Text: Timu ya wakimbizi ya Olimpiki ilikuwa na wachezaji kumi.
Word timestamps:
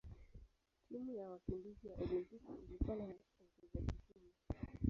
Timu 0.87 1.11
ya 1.13 1.29
wakimbizi 1.29 1.87
ya 1.87 1.95
Olimpiki 1.95 2.51
ilikuwa 2.69 2.95
na 2.95 3.03
wachezaji 3.03 3.49
kumi. 3.73 3.91